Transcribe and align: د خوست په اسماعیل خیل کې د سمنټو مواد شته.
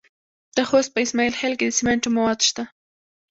د 0.55 0.57
خوست 0.67 0.89
په 0.93 0.99
اسماعیل 1.05 1.33
خیل 1.39 1.53
کې 1.59 1.65
د 1.67 1.71
سمنټو 1.79 2.09
مواد 2.15 2.39
شته. 2.49 2.63